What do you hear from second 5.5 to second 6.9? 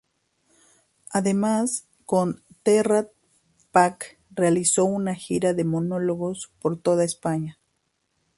de monólogos por